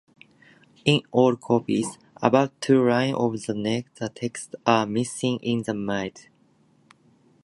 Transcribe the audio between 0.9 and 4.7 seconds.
all copies, about two lines of the text